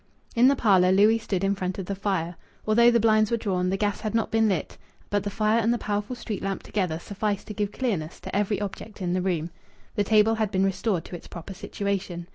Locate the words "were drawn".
3.29-3.69